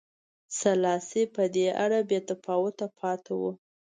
سلاسي 0.59 1.23
په 1.35 1.43
دې 1.55 1.67
اړه 1.83 1.99
بې 2.09 2.19
تفاوته 2.29 2.85
پاتې 2.99 3.33
و. 3.39 3.41